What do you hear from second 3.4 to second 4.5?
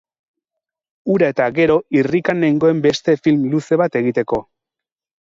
luze bat egiteko.